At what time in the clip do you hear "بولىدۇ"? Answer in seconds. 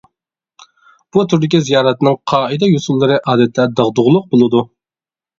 4.33-4.63